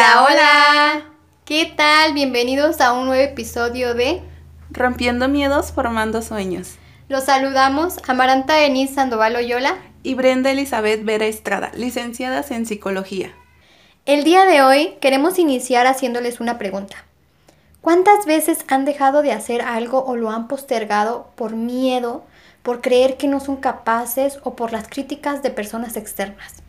Hola, 0.00 0.24
hola. 0.26 1.02
¿Qué 1.44 1.74
tal? 1.76 2.14
Bienvenidos 2.14 2.80
a 2.80 2.94
un 2.94 3.04
nuevo 3.04 3.22
episodio 3.22 3.92
de 3.92 4.22
Rompiendo 4.70 5.28
miedos, 5.28 5.72
formando 5.72 6.22
sueños. 6.22 6.76
Los 7.10 7.24
saludamos 7.24 7.98
Amaranta 8.08 8.54
Denise 8.54 8.94
Sandoval 8.94 9.36
Oyola 9.36 9.76
y 10.02 10.14
Brenda 10.14 10.52
Elizabeth 10.52 11.04
Vera 11.04 11.26
Estrada, 11.26 11.70
licenciadas 11.74 12.50
en 12.50 12.64
psicología. 12.64 13.34
El 14.06 14.24
día 14.24 14.46
de 14.46 14.62
hoy 14.62 14.96
queremos 15.02 15.38
iniciar 15.38 15.86
haciéndoles 15.86 16.40
una 16.40 16.56
pregunta. 16.56 16.96
¿Cuántas 17.82 18.24
veces 18.24 18.60
han 18.68 18.86
dejado 18.86 19.20
de 19.20 19.32
hacer 19.32 19.60
algo 19.60 20.02
o 20.06 20.16
lo 20.16 20.30
han 20.30 20.48
postergado 20.48 21.30
por 21.34 21.56
miedo, 21.56 22.24
por 22.62 22.80
creer 22.80 23.18
que 23.18 23.28
no 23.28 23.38
son 23.38 23.56
capaces 23.58 24.38
o 24.44 24.56
por 24.56 24.72
las 24.72 24.88
críticas 24.88 25.42
de 25.42 25.50
personas 25.50 25.98
externas? 25.98 26.62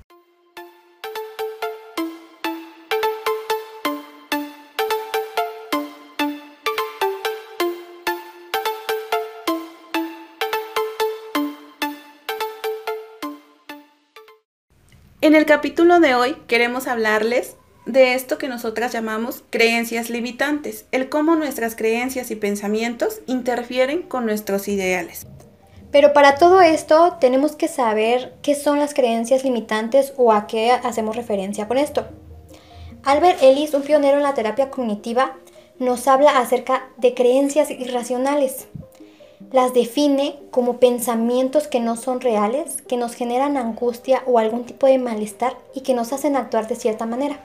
En 15.23 15.35
el 15.35 15.45
capítulo 15.45 15.99
de 15.99 16.15
hoy 16.15 16.35
queremos 16.47 16.87
hablarles 16.87 17.55
de 17.85 18.15
esto 18.15 18.39
que 18.39 18.47
nosotras 18.47 18.91
llamamos 18.91 19.43
creencias 19.51 20.09
limitantes, 20.09 20.87
el 20.91 21.09
cómo 21.09 21.35
nuestras 21.35 21.75
creencias 21.75 22.31
y 22.31 22.35
pensamientos 22.35 23.21
interfieren 23.27 24.01
con 24.01 24.25
nuestros 24.25 24.67
ideales. 24.67 25.27
Pero 25.91 26.13
para 26.13 26.37
todo 26.37 26.59
esto 26.61 27.17
tenemos 27.19 27.55
que 27.55 27.67
saber 27.67 28.33
qué 28.41 28.55
son 28.55 28.79
las 28.79 28.95
creencias 28.95 29.43
limitantes 29.43 30.11
o 30.17 30.31
a 30.31 30.47
qué 30.47 30.71
hacemos 30.71 31.15
referencia 31.15 31.67
con 31.67 31.77
esto. 31.77 32.07
Albert 33.03 33.43
Ellis, 33.43 33.75
un 33.75 33.83
pionero 33.83 34.17
en 34.17 34.23
la 34.23 34.33
terapia 34.33 34.71
cognitiva, 34.71 35.37
nos 35.77 36.07
habla 36.07 36.39
acerca 36.39 36.89
de 36.97 37.13
creencias 37.13 37.69
irracionales 37.69 38.69
las 39.51 39.73
define 39.73 40.39
como 40.51 40.79
pensamientos 40.79 41.67
que 41.67 41.79
no 41.79 41.95
son 41.95 42.21
reales, 42.21 42.81
que 42.83 42.97
nos 42.97 43.15
generan 43.15 43.57
angustia 43.57 44.23
o 44.25 44.39
algún 44.39 44.65
tipo 44.65 44.87
de 44.87 44.97
malestar 44.97 45.57
y 45.73 45.81
que 45.81 45.93
nos 45.93 46.13
hacen 46.13 46.35
actuar 46.35 46.67
de 46.67 46.75
cierta 46.75 47.05
manera. 47.05 47.39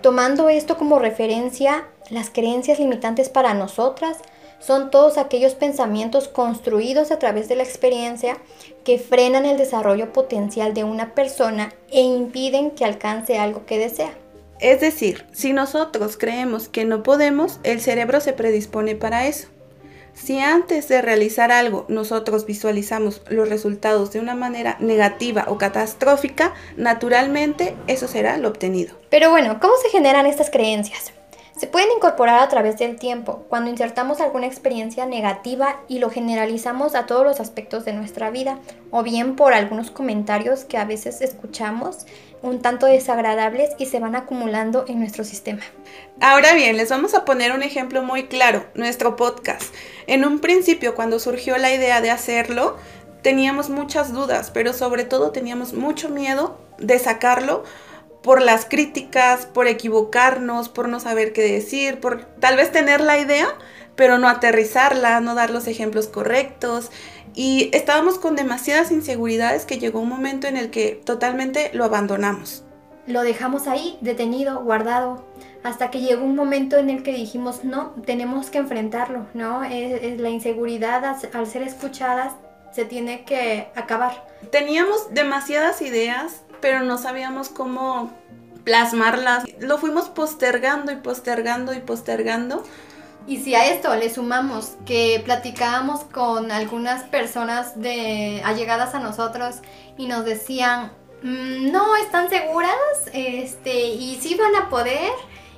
Tomando 0.00 0.48
esto 0.48 0.76
como 0.76 0.98
referencia, 0.98 1.86
las 2.10 2.30
creencias 2.30 2.78
limitantes 2.78 3.28
para 3.28 3.54
nosotras 3.54 4.18
son 4.58 4.90
todos 4.90 5.18
aquellos 5.18 5.54
pensamientos 5.54 6.28
construidos 6.28 7.10
a 7.10 7.18
través 7.18 7.48
de 7.48 7.56
la 7.56 7.62
experiencia 7.62 8.38
que 8.82 8.98
frenan 8.98 9.44
el 9.44 9.58
desarrollo 9.58 10.12
potencial 10.12 10.74
de 10.74 10.84
una 10.84 11.14
persona 11.14 11.72
e 11.90 12.00
impiden 12.00 12.70
que 12.70 12.84
alcance 12.84 13.38
algo 13.38 13.66
que 13.66 13.78
desea. 13.78 14.12
Es 14.60 14.80
decir, 14.80 15.26
si 15.32 15.52
nosotros 15.52 16.16
creemos 16.16 16.68
que 16.68 16.84
no 16.84 17.02
podemos, 17.02 17.60
el 17.62 17.80
cerebro 17.80 18.20
se 18.20 18.32
predispone 18.32 18.94
para 18.94 19.26
eso. 19.26 19.48
Si 20.14 20.38
antes 20.38 20.88
de 20.88 21.02
realizar 21.02 21.50
algo 21.50 21.84
nosotros 21.88 22.46
visualizamos 22.46 23.22
los 23.28 23.48
resultados 23.48 24.12
de 24.12 24.20
una 24.20 24.34
manera 24.34 24.76
negativa 24.80 25.46
o 25.48 25.58
catastrófica, 25.58 26.54
naturalmente 26.76 27.76
eso 27.86 28.08
será 28.08 28.36
lo 28.38 28.48
obtenido. 28.48 28.94
Pero 29.10 29.30
bueno, 29.30 29.58
¿cómo 29.60 29.74
se 29.82 29.90
generan 29.90 30.26
estas 30.26 30.50
creencias? 30.50 31.13
Se 31.56 31.68
pueden 31.68 31.88
incorporar 31.96 32.40
a 32.40 32.48
través 32.48 32.78
del 32.78 32.96
tiempo, 32.96 33.44
cuando 33.48 33.70
insertamos 33.70 34.20
alguna 34.20 34.46
experiencia 34.46 35.06
negativa 35.06 35.80
y 35.86 36.00
lo 36.00 36.10
generalizamos 36.10 36.96
a 36.96 37.06
todos 37.06 37.24
los 37.24 37.38
aspectos 37.38 37.84
de 37.84 37.92
nuestra 37.92 38.30
vida, 38.30 38.58
o 38.90 39.04
bien 39.04 39.36
por 39.36 39.54
algunos 39.54 39.92
comentarios 39.92 40.64
que 40.64 40.78
a 40.78 40.84
veces 40.84 41.20
escuchamos 41.20 42.06
un 42.42 42.60
tanto 42.60 42.86
desagradables 42.86 43.70
y 43.78 43.86
se 43.86 44.00
van 44.00 44.16
acumulando 44.16 44.84
en 44.88 44.98
nuestro 44.98 45.22
sistema. 45.22 45.62
Ahora 46.20 46.54
bien, 46.54 46.76
les 46.76 46.90
vamos 46.90 47.14
a 47.14 47.24
poner 47.24 47.52
un 47.52 47.62
ejemplo 47.62 48.02
muy 48.02 48.24
claro, 48.26 48.66
nuestro 48.74 49.14
podcast. 49.14 49.72
En 50.08 50.24
un 50.24 50.40
principio, 50.40 50.96
cuando 50.96 51.20
surgió 51.20 51.56
la 51.56 51.72
idea 51.72 52.00
de 52.00 52.10
hacerlo, 52.10 52.76
teníamos 53.22 53.70
muchas 53.70 54.12
dudas, 54.12 54.50
pero 54.50 54.72
sobre 54.72 55.04
todo 55.04 55.30
teníamos 55.30 55.72
mucho 55.72 56.08
miedo 56.08 56.58
de 56.78 56.98
sacarlo 56.98 57.62
por 58.24 58.40
las 58.40 58.64
críticas, 58.64 59.44
por 59.44 59.68
equivocarnos, 59.68 60.70
por 60.70 60.88
no 60.88 60.98
saber 60.98 61.34
qué 61.34 61.42
decir, 61.42 62.00
por 62.00 62.24
tal 62.24 62.56
vez 62.56 62.72
tener 62.72 63.02
la 63.02 63.18
idea, 63.18 63.46
pero 63.96 64.18
no 64.18 64.28
aterrizarla, 64.28 65.20
no 65.20 65.34
dar 65.34 65.50
los 65.50 65.66
ejemplos 65.66 66.08
correctos. 66.08 66.90
Y 67.34 67.68
estábamos 67.74 68.18
con 68.18 68.34
demasiadas 68.34 68.90
inseguridades 68.90 69.66
que 69.66 69.78
llegó 69.78 70.00
un 70.00 70.08
momento 70.08 70.46
en 70.46 70.56
el 70.56 70.70
que 70.70 70.98
totalmente 71.04 71.70
lo 71.74 71.84
abandonamos. 71.84 72.64
Lo 73.06 73.22
dejamos 73.22 73.68
ahí, 73.68 73.98
detenido, 74.00 74.64
guardado, 74.64 75.26
hasta 75.62 75.90
que 75.90 76.00
llegó 76.00 76.24
un 76.24 76.34
momento 76.34 76.78
en 76.78 76.88
el 76.88 77.02
que 77.02 77.12
dijimos, 77.12 77.62
no, 77.62 77.90
tenemos 78.06 78.48
que 78.48 78.56
enfrentarlo, 78.56 79.26
¿no? 79.34 79.62
Es, 79.64 80.18
la 80.18 80.30
inseguridad 80.30 81.04
al 81.04 81.46
ser 81.46 81.62
escuchadas 81.62 82.32
se 82.72 82.86
tiene 82.86 83.24
que 83.24 83.68
acabar. 83.74 84.26
Teníamos 84.50 85.12
demasiadas 85.12 85.82
ideas, 85.82 86.43
pero 86.64 86.80
no 86.80 86.96
sabíamos 86.96 87.50
cómo 87.50 88.10
plasmarlas. 88.64 89.44
Lo 89.60 89.76
fuimos 89.76 90.08
postergando 90.08 90.92
y 90.92 90.96
postergando 90.96 91.74
y 91.74 91.80
postergando. 91.80 92.64
Y 93.26 93.40
si 93.40 93.54
a 93.54 93.66
esto 93.66 93.94
le 93.94 94.08
sumamos 94.08 94.72
que 94.86 95.20
platicábamos 95.26 96.04
con 96.04 96.50
algunas 96.50 97.02
personas 97.02 97.78
de 97.78 98.40
allegadas 98.46 98.94
a 98.94 99.00
nosotros 99.00 99.56
y 99.98 100.06
nos 100.06 100.24
decían, 100.24 100.90
mm, 101.22 101.70
no 101.70 101.96
están 101.96 102.30
seguras, 102.30 102.74
este, 103.12 103.88
y 103.88 104.18
sí 104.22 104.34
van 104.34 104.56
a 104.56 104.70
poder, 104.70 105.12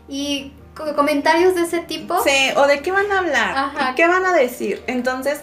y 0.08 0.54
comentarios 0.74 1.54
de 1.54 1.62
ese 1.62 1.82
tipo. 1.82 2.20
Sí, 2.24 2.50
o 2.56 2.66
de 2.66 2.82
qué 2.82 2.90
van 2.90 3.12
a 3.12 3.18
hablar, 3.20 3.94
qué 3.94 4.08
van 4.08 4.26
a 4.26 4.32
decir. 4.32 4.82
Entonces, 4.88 5.40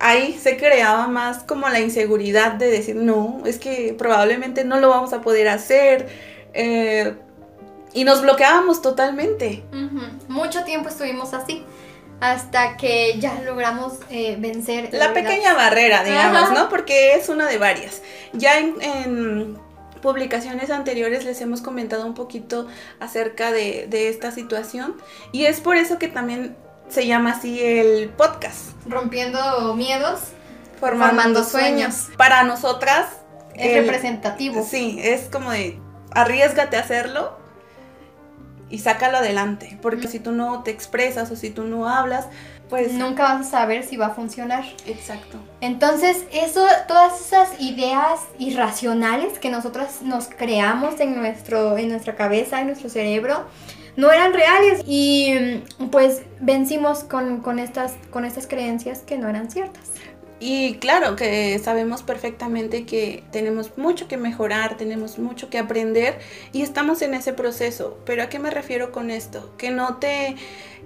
ahí 0.00 0.38
se 0.42 0.56
creaba 0.56 1.06
más 1.06 1.44
como 1.44 1.68
la 1.68 1.78
inseguridad 1.78 2.52
de 2.52 2.70
decir, 2.70 2.96
no, 2.96 3.42
es 3.44 3.58
que 3.58 3.94
probablemente 3.96 4.64
no 4.64 4.80
lo 4.80 4.88
vamos 4.88 5.12
a 5.12 5.20
poder 5.20 5.48
hacer. 5.48 6.08
Eh, 6.54 7.14
y 7.92 8.04
nos 8.04 8.22
bloqueábamos 8.22 8.82
totalmente. 8.82 9.62
Mucho 10.28 10.64
tiempo 10.64 10.88
estuvimos 10.88 11.34
así. 11.34 11.64
Hasta 12.20 12.76
que 12.76 13.18
ya 13.18 13.40
logramos 13.44 13.94
eh, 14.10 14.36
vencer. 14.38 14.90
La 14.92 15.12
pequeña 15.14 15.54
barrera, 15.54 16.04
digamos, 16.04 16.52
¿no? 16.52 16.68
Porque 16.68 17.14
es 17.14 17.28
una 17.28 17.46
de 17.46 17.58
varias. 17.58 18.02
Ya 18.32 18.58
en, 18.58 19.58
publicaciones 20.02 20.70
anteriores 20.70 21.24
les 21.24 21.40
hemos 21.42 21.60
comentado 21.60 22.06
un 22.06 22.14
poquito 22.14 22.66
acerca 23.00 23.52
de, 23.52 23.86
de 23.88 24.08
esta 24.08 24.30
situación. 24.32 24.96
Y 25.32 25.46
es 25.46 25.60
por 25.60 25.76
eso 25.76 25.98
que 25.98 26.08
también 26.08 26.56
se 26.90 27.06
llama 27.06 27.32
así 27.32 27.60
el 27.62 28.10
podcast. 28.10 28.72
Rompiendo 28.86 29.74
miedos, 29.74 30.20
formando, 30.78 31.44
sueños. 31.44 32.08
Para 32.16 32.42
nosotras 32.42 33.06
es 33.54 33.74
representativo. 33.74 34.66
Sí, 34.68 34.98
es 35.02 35.28
como 35.30 35.52
de 35.52 35.78
arriesgate 36.12 36.76
a 36.76 36.80
hacerlo 36.80 37.38
y 38.68 38.78
sácalo 38.78 39.18
adelante, 39.18 39.78
porque 39.82 40.08
si 40.08 40.20
tú 40.20 40.32
no 40.32 40.62
te 40.62 40.70
expresas 40.70 41.30
o 41.30 41.36
si 41.36 41.50
tú 41.50 41.64
no 41.64 41.88
hablas, 41.88 42.26
pues 42.68 42.92
nunca 42.92 43.24
vas 43.24 43.48
a 43.48 43.50
saber 43.50 43.84
si 43.84 43.96
va 43.96 44.06
a 44.06 44.10
funcionar. 44.10 44.64
Exacto. 44.86 45.38
Entonces, 45.60 46.24
eso 46.32 46.64
todas 46.86 47.20
esas 47.20 47.60
ideas 47.60 48.20
irracionales 48.38 49.40
que 49.40 49.50
nosotros 49.50 50.02
nos 50.02 50.28
creamos 50.28 51.00
en 51.00 51.16
nuestro 51.16 51.76
en 51.78 51.88
nuestra 51.88 52.14
cabeza, 52.14 52.60
en 52.60 52.68
nuestro 52.68 52.88
cerebro, 52.88 53.46
no 53.96 54.10
eran 54.10 54.32
reales 54.32 54.82
y 54.86 55.62
pues 55.90 56.22
vencimos 56.40 57.04
con, 57.04 57.58
estas, 57.58 57.94
con 58.10 58.24
estas 58.24 58.46
creencias 58.46 59.00
que 59.00 59.18
no 59.18 59.28
eran 59.28 59.50
ciertas. 59.50 59.90
Y 60.42 60.76
claro 60.76 61.16
que 61.16 61.58
sabemos 61.58 62.02
perfectamente 62.02 62.86
que 62.86 63.22
tenemos 63.30 63.76
mucho 63.76 64.08
que 64.08 64.16
mejorar, 64.16 64.78
tenemos 64.78 65.18
mucho 65.18 65.50
que 65.50 65.58
aprender 65.58 66.18
y 66.54 66.62
estamos 66.62 67.02
en 67.02 67.12
ese 67.12 67.34
proceso. 67.34 67.98
Pero 68.06 68.22
¿a 68.22 68.30
qué 68.30 68.38
me 68.38 68.50
refiero 68.50 68.90
con 68.90 69.10
esto? 69.10 69.54
Que 69.58 69.70
no 69.70 69.98
te 69.98 70.36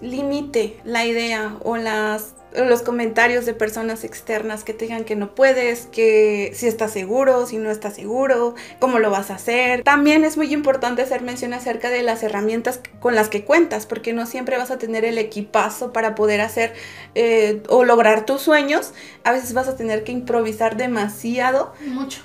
limite 0.00 0.76
la 0.82 1.06
idea 1.06 1.56
o 1.62 1.76
las 1.76 2.34
los 2.54 2.82
comentarios 2.82 3.46
de 3.46 3.54
personas 3.54 4.04
externas 4.04 4.64
que 4.64 4.72
te 4.72 4.84
digan 4.84 5.04
que 5.04 5.16
no 5.16 5.34
puedes, 5.34 5.86
que 5.86 6.52
si 6.54 6.66
estás 6.66 6.92
seguro, 6.92 7.46
si 7.46 7.58
no 7.58 7.70
estás 7.70 7.94
seguro, 7.94 8.54
cómo 8.78 8.98
lo 8.98 9.10
vas 9.10 9.30
a 9.30 9.34
hacer. 9.34 9.82
También 9.82 10.24
es 10.24 10.36
muy 10.36 10.52
importante 10.52 11.02
hacer 11.02 11.22
mención 11.22 11.52
acerca 11.52 11.90
de 11.90 12.02
las 12.02 12.22
herramientas 12.22 12.80
con 13.00 13.14
las 13.14 13.28
que 13.28 13.44
cuentas, 13.44 13.86
porque 13.86 14.12
no 14.12 14.26
siempre 14.26 14.56
vas 14.56 14.70
a 14.70 14.78
tener 14.78 15.04
el 15.04 15.18
equipazo 15.18 15.92
para 15.92 16.14
poder 16.14 16.40
hacer 16.40 16.74
eh, 17.14 17.62
o 17.68 17.84
lograr 17.84 18.24
tus 18.24 18.42
sueños. 18.42 18.92
A 19.24 19.32
veces 19.32 19.52
vas 19.52 19.68
a 19.68 19.76
tener 19.76 20.04
que 20.04 20.12
improvisar 20.12 20.76
demasiado. 20.76 21.74
Mucho. 21.86 22.22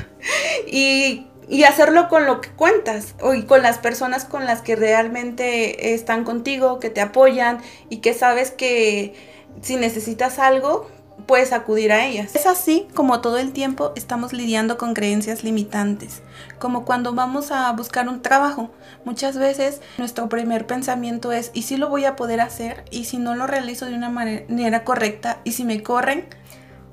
y 0.66 1.26
y 1.48 1.64
hacerlo 1.64 2.08
con 2.08 2.26
lo 2.26 2.40
que 2.40 2.48
cuentas 2.50 3.14
o 3.20 3.34
y 3.34 3.42
con 3.42 3.62
las 3.62 3.78
personas 3.78 4.24
con 4.24 4.46
las 4.46 4.62
que 4.62 4.76
realmente 4.76 5.94
están 5.94 6.24
contigo, 6.24 6.78
que 6.78 6.90
te 6.90 7.00
apoyan 7.00 7.58
y 7.90 7.98
que 7.98 8.14
sabes 8.14 8.50
que 8.50 9.14
si 9.62 9.76
necesitas 9.76 10.38
algo, 10.38 10.88
puedes 11.26 11.52
acudir 11.52 11.92
a 11.92 12.04
ellas. 12.04 12.34
Es 12.34 12.46
así 12.46 12.88
como 12.94 13.20
todo 13.20 13.38
el 13.38 13.52
tiempo 13.52 13.92
estamos 13.96 14.32
lidiando 14.32 14.76
con 14.78 14.94
creencias 14.94 15.44
limitantes, 15.44 16.22
como 16.58 16.84
cuando 16.84 17.14
vamos 17.14 17.50
a 17.50 17.70
buscar 17.72 18.08
un 18.08 18.22
trabajo. 18.22 18.70
Muchas 19.04 19.38
veces 19.38 19.80
nuestro 19.98 20.28
primer 20.28 20.66
pensamiento 20.66 21.32
es, 21.32 21.50
¿y 21.54 21.62
si 21.62 21.76
lo 21.76 21.88
voy 21.88 22.04
a 22.04 22.16
poder 22.16 22.40
hacer? 22.40 22.84
¿Y 22.90 23.04
si 23.04 23.18
no 23.18 23.34
lo 23.34 23.46
realizo 23.46 23.86
de 23.86 23.94
una 23.94 24.10
manera 24.10 24.84
correcta? 24.84 25.38
¿Y 25.44 25.52
si 25.52 25.64
me 25.64 25.82
corren? 25.82 26.26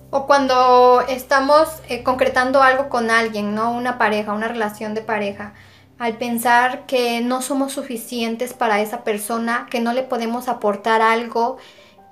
O 0.10 0.28
cuando 0.28 1.02
estamos 1.08 1.70
eh, 1.88 2.04
concretando 2.04 2.62
algo 2.62 2.90
con 2.90 3.10
alguien, 3.12 3.56
¿no? 3.56 3.72
Una 3.72 3.98
pareja, 3.98 4.34
una 4.34 4.50
relación 4.50 4.94
de 4.94 5.02
pareja. 5.02 5.54
Al 6.00 6.18
pensar 6.18 6.86
que 6.86 7.22
no 7.22 7.42
somos 7.42 7.74
suficientes 7.74 8.54
para 8.54 8.82
esa 8.82 9.04
persona, 9.04 9.68
que 9.70 9.80
no 9.80 9.94
le 9.94 10.04
podemos 10.04 10.50
aportar 10.50 11.02
algo, 11.02 11.58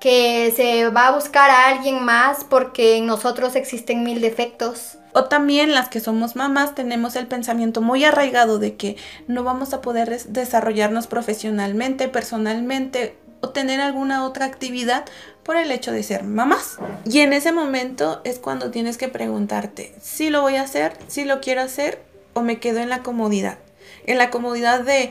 que 0.00 0.52
se 0.56 0.88
va 0.88 1.08
a 1.08 1.12
buscar 1.12 1.50
a 1.50 1.68
alguien 1.68 2.02
más 2.02 2.44
porque 2.44 2.96
en 2.96 3.06
nosotros 3.06 3.54
existen 3.54 4.02
mil 4.02 4.20
defectos. 4.20 4.96
O 5.12 5.24
también 5.24 5.74
las 5.74 5.88
que 5.88 6.00
somos 6.00 6.36
mamás 6.36 6.74
tenemos 6.74 7.16
el 7.16 7.26
pensamiento 7.26 7.82
muy 7.82 8.04
arraigado 8.04 8.58
de 8.58 8.76
que 8.76 8.96
no 9.26 9.44
vamos 9.44 9.74
a 9.74 9.80
poder 9.80 10.22
desarrollarnos 10.24 11.06
profesionalmente, 11.06 12.08
personalmente 12.08 13.16
o 13.40 13.50
tener 13.50 13.80
alguna 13.80 14.24
otra 14.24 14.46
actividad 14.46 15.04
por 15.42 15.56
el 15.56 15.72
hecho 15.72 15.92
de 15.92 16.02
ser 16.02 16.24
mamás. 16.24 16.78
Y 17.04 17.20
en 17.20 17.32
ese 17.32 17.52
momento 17.52 18.20
es 18.24 18.38
cuando 18.38 18.70
tienes 18.70 18.98
que 18.98 19.08
preguntarte 19.08 19.94
si 20.00 20.30
lo 20.30 20.42
voy 20.42 20.56
a 20.56 20.62
hacer, 20.62 20.96
si 21.08 21.24
lo 21.24 21.40
quiero 21.40 21.62
hacer 21.62 22.02
o 22.32 22.42
me 22.42 22.60
quedo 22.60 22.78
en 22.80 22.88
la 22.88 23.02
comodidad. 23.02 23.58
En 24.06 24.16
la 24.18 24.30
comodidad 24.30 24.80
de 24.80 25.10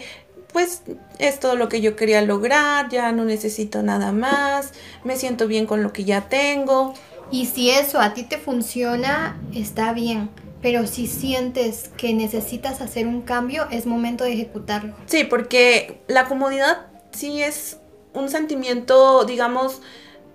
pues 0.52 0.82
es 1.20 1.40
todo 1.40 1.56
lo 1.56 1.70
que 1.70 1.82
yo 1.82 1.96
quería 1.96 2.22
lograr, 2.22 2.90
ya 2.90 3.12
no 3.12 3.26
necesito 3.26 3.84
nada 3.84 4.12
más, 4.12 4.72
me 5.04 5.16
siento 5.16 5.48
bien 5.48 5.66
con 5.66 5.84
lo 5.84 5.94
que 5.94 6.04
ya 6.04 6.30
tengo. 6.30 6.94
Y 7.32 7.46
si 7.46 7.70
eso 7.70 8.00
a 8.00 8.14
ti 8.14 8.24
te 8.24 8.38
funciona, 8.38 9.40
está 9.54 9.94
bien. 9.94 10.30
Pero 10.62 10.88
si 10.88 11.08
sientes 11.08 11.90
que 11.96 12.14
necesitas 12.14 12.82
hacer 12.82 13.08
un 13.08 13.22
cambio, 13.22 13.68
es 13.72 13.86
momento 13.86 14.24
de 14.24 14.34
ejecutarlo. 14.34 14.94
Sí, 15.06 15.24
porque 15.24 16.02
la 16.08 16.26
comodidad 16.26 16.88
sí 17.12 17.42
es 17.42 17.78
un 18.14 18.30
sentimiento, 18.30 19.24
digamos, 19.24 19.82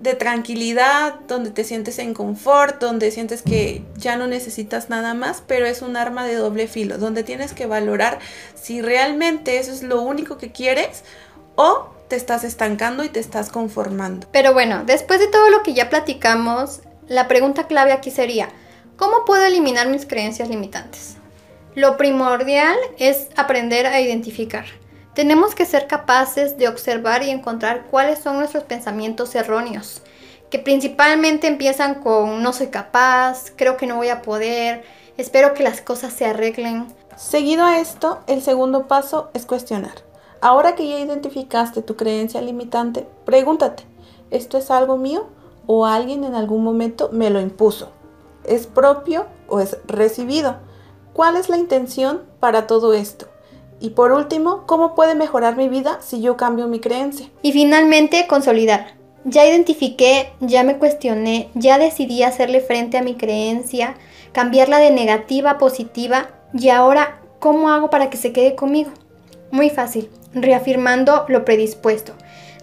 de 0.01 0.15
tranquilidad, 0.15 1.15
donde 1.29 1.51
te 1.51 1.65
sientes 1.65 1.99
en 1.99 2.15
confort, 2.15 2.81
donde 2.81 3.11
sientes 3.11 3.43
que 3.43 3.83
ya 3.97 4.17
no 4.17 4.27
necesitas 4.27 4.91
nada 4.91 5.15
más, 5.15 5.43
pero 5.47 5.67
es 5.67 5.83
un 5.83 5.97
arma 5.97 6.27
de 6.27 6.35
doble 6.35 6.67
filo, 6.67 6.99
donde 6.99 7.23
tienes 7.23 7.53
que 7.53 7.67
valorar 7.67 8.19
si 8.55 8.83
realmente 8.83 9.59
eso 9.59 9.73
es 9.73 9.83
lo 9.83 10.03
único 10.03 10.37
que 10.37 10.53
quieres 10.53 11.05
o 11.55 11.89
te 12.09 12.17
estás 12.17 12.45
estancando 12.45 13.05
y 13.05 13.09
te 13.09 13.21
estás 13.21 13.51
conformando. 13.51 14.27
Pero 14.33 14.53
bueno, 14.53 14.83
después 14.85 15.21
de 15.21 15.29
todo 15.29 15.49
lo 15.51 15.63
que 15.63 15.75
ya 15.75 15.89
platicamos, 15.89 16.81
la 17.09 17.29
pregunta 17.29 17.67
clave 17.67 17.93
aquí 17.93 18.11
sería, 18.11 18.49
¿cómo 18.97 19.25
puedo 19.25 19.45
eliminar 19.45 19.89
mis 19.89 20.07
creencias 20.07 20.49
limitantes? 20.49 21.17
Lo 21.75 21.97
primordial 21.97 22.77
es 22.99 23.29
aprender 23.37 23.87
a 23.87 24.01
identificar. 24.01 24.67
Tenemos 25.15 25.55
que 25.55 25.65
ser 25.65 25.87
capaces 25.87 26.59
de 26.59 26.67
observar 26.67 27.23
y 27.23 27.31
encontrar 27.31 27.87
cuáles 27.89 28.19
son 28.19 28.37
nuestros 28.37 28.65
pensamientos 28.65 29.33
erróneos, 29.37 30.03
que 30.51 30.59
principalmente 30.59 31.47
empiezan 31.47 32.03
con 32.03 32.43
no 32.43 32.53
soy 32.53 32.67
capaz, 32.67 33.53
creo 33.55 33.77
que 33.77 33.87
no 33.87 33.95
voy 33.95 34.09
a 34.09 34.23
poder, 34.23 34.83
espero 35.17 35.55
que 35.55 35.63
las 35.63 35.81
cosas 35.81 36.13
se 36.13 36.27
arreglen. 36.27 36.89
Seguido 37.17 37.65
a 37.65 37.79
esto, 37.79 38.23
el 38.27 38.43
segundo 38.43 38.89
paso 38.89 39.31
es 39.35 39.47
cuestionar. 39.47 39.95
Ahora 40.41 40.75
que 40.75 40.89
ya 40.89 40.99
identificaste 40.99 41.81
tu 41.81 41.95
creencia 41.95 42.43
limitante, 42.43 43.07
pregúntate, 43.25 43.85
¿esto 44.33 44.59
es 44.59 44.69
algo 44.73 44.97
mío 44.97 45.29
o 45.69 45.87
alguien 45.87 46.25
en 46.25 46.35
algún 46.35 46.65
momento 46.65 47.09
me 47.13 47.31
lo 47.31 47.41
impuso? 47.41 47.93
¿Es 48.43 48.67
propio 48.67 49.27
o 49.47 49.61
es 49.61 49.79
recibido? 49.87 50.57
¿Cuál 51.13 51.37
es 51.37 51.49
la 51.49 51.57
intención 51.57 52.23
para 52.41 52.67
todo 52.67 52.95
esto? 52.95 53.29
Y 53.85 53.91
por 53.91 54.13
último, 54.13 54.63
¿cómo 54.65 54.95
puede 54.95 55.15
mejorar 55.15 55.59
mi 55.59 55.69
vida 55.69 55.99
si 56.01 56.23
yo 56.23 56.39
cambio 56.39 56.69
mi 56.69 56.81
creencia? 56.81 57.27
Y 57.43 57.53
finalmente, 57.53 58.27
consolidar. 58.27 58.95
Ya 59.27 59.45
identifiqué, 59.45 60.31
ya 60.41 60.65
me 60.65 60.79
cuestioné, 60.79 61.51
ya 61.53 61.77
decidí 61.77 62.23
hacerle 62.23 62.63
frente 62.63 62.97
a 62.97 63.03
mi 63.03 63.15
creencia, 63.15 63.97
cambiarla 64.33 64.79
de 64.79 64.91
negativa 64.91 65.51
a 65.51 65.59
positiva 65.59 66.31
y 66.55 66.71
ahora, 66.71 67.21
¿cómo 67.41 67.69
hago 67.69 67.91
para 67.91 68.09
que 68.09 68.17
se 68.17 68.33
quede 68.33 68.55
conmigo? 68.55 68.91
Muy 69.51 69.69
fácil, 69.69 70.09
reafirmando 70.33 71.27
lo 71.29 71.45
predispuesto. 71.45 72.15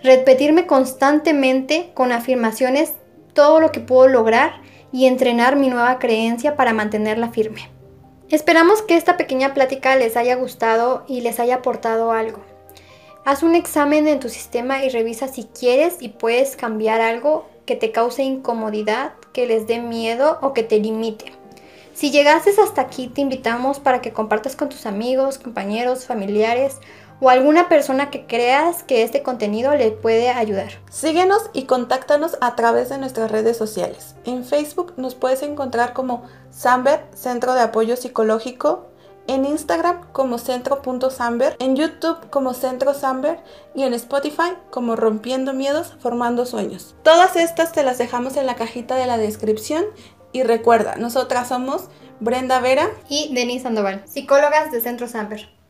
Repetirme 0.01 0.65
constantemente 0.65 1.91
con 1.93 2.11
afirmaciones 2.11 2.93
todo 3.33 3.59
lo 3.59 3.71
que 3.71 3.79
puedo 3.79 4.07
lograr 4.07 4.53
y 4.91 5.05
entrenar 5.05 5.55
mi 5.55 5.69
nueva 5.69 5.99
creencia 5.99 6.55
para 6.55 6.73
mantenerla 6.73 7.29
firme. 7.29 7.69
Esperamos 8.31 8.81
que 8.81 8.95
esta 8.95 9.17
pequeña 9.17 9.53
plática 9.53 9.97
les 9.97 10.15
haya 10.15 10.35
gustado 10.35 11.03
y 11.05 11.19
les 11.19 11.41
haya 11.41 11.55
aportado 11.55 12.13
algo. 12.13 12.39
Haz 13.25 13.43
un 13.43 13.55
examen 13.55 14.07
en 14.07 14.21
tu 14.21 14.29
sistema 14.29 14.85
y 14.85 14.89
revisa 14.89 15.27
si 15.27 15.43
quieres 15.43 15.97
y 15.99 16.07
puedes 16.07 16.55
cambiar 16.55 17.01
algo 17.01 17.45
que 17.65 17.75
te 17.75 17.91
cause 17.91 18.23
incomodidad, 18.23 19.15
que 19.33 19.47
les 19.47 19.67
dé 19.67 19.79
miedo 19.79 20.39
o 20.41 20.53
que 20.53 20.63
te 20.63 20.79
limite. 20.79 21.33
Si 21.93 22.09
llegases 22.09 22.57
hasta 22.57 22.79
aquí, 22.79 23.09
te 23.09 23.19
invitamos 23.19 23.81
para 23.81 24.01
que 24.01 24.13
compartas 24.13 24.55
con 24.55 24.69
tus 24.69 24.85
amigos, 24.85 25.37
compañeros, 25.37 26.05
familiares 26.05 26.77
o 27.21 27.29
alguna 27.29 27.69
persona 27.69 28.09
que 28.09 28.25
creas 28.25 28.83
que 28.83 29.03
este 29.03 29.21
contenido 29.21 29.73
le 29.75 29.91
puede 29.91 30.29
ayudar. 30.29 30.71
Síguenos 30.89 31.49
y 31.53 31.63
contáctanos 31.63 32.37
a 32.41 32.55
través 32.55 32.89
de 32.89 32.97
nuestras 32.97 33.31
redes 33.31 33.57
sociales. 33.57 34.15
En 34.25 34.43
Facebook 34.43 34.93
nos 34.97 35.15
puedes 35.15 35.43
encontrar 35.43 35.93
como 35.93 36.23
Samber, 36.49 37.05
Centro 37.13 37.53
de 37.53 37.61
Apoyo 37.61 37.95
Psicológico, 37.95 38.87
en 39.27 39.45
Instagram 39.45 40.11
como 40.11 40.39
centro.samber, 40.39 41.55
en 41.59 41.75
YouTube 41.75 42.29
como 42.31 42.55
Centro 42.55 42.95
Samber 42.95 43.39
y 43.75 43.83
en 43.83 43.93
Spotify 43.93 44.53
como 44.71 44.95
Rompiendo 44.95 45.53
Miedos, 45.53 45.95
Formando 45.99 46.47
Sueños. 46.47 46.95
Todas 47.03 47.35
estas 47.35 47.71
te 47.71 47.83
las 47.83 47.99
dejamos 47.99 48.35
en 48.35 48.47
la 48.47 48.55
cajita 48.55 48.95
de 48.95 49.05
la 49.05 49.19
descripción 49.19 49.85
y 50.31 50.41
recuerda, 50.41 50.95
nosotras 50.95 51.49
somos 51.49 51.83
Brenda 52.19 52.59
Vera 52.61 52.89
y 53.09 53.33
Denise 53.33 53.63
Sandoval, 53.63 54.03
psicólogas 54.07 54.71
de 54.71 54.81
Centro 54.81 55.07
Samber. 55.07 55.60